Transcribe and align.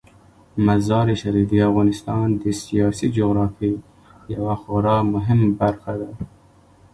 مزارشریف 0.65 1.47
د 1.51 1.53
افغانستان 1.69 2.27
د 2.41 2.43
سیاسي 2.63 3.07
جغرافیې 3.17 3.73
یوه 4.35 4.55
خورا 4.61 4.97
مهمه 5.13 5.49
برخه 5.61 5.93
ده. 6.01 6.11